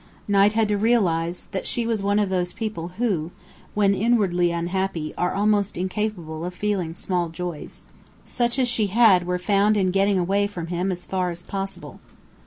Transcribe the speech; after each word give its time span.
Knight 0.27 0.53
had 0.53 0.67
to 0.69 0.79
realize 0.79 1.43
that 1.51 1.67
she 1.67 1.85
was 1.85 2.01
one 2.01 2.17
of 2.17 2.29
those 2.29 2.53
people 2.53 2.87
who, 2.97 3.29
when 3.75 3.93
inwardly 3.93 4.49
unhappy, 4.49 5.13
are 5.15 5.35
almost 5.35 5.77
incapable 5.77 6.43
of 6.43 6.55
feeling 6.55 6.95
small 6.95 7.29
joys. 7.29 7.83
Such 8.25 8.57
as 8.57 8.67
she 8.67 8.87
had 8.87 9.27
were 9.27 9.37
found 9.37 9.77
in 9.77 9.91
getting 9.91 10.17
away 10.17 10.47
from 10.47 10.67
him 10.73 10.91
as 10.91 11.05
far 11.05 11.29
as 11.29 11.43
possible. 11.43 11.99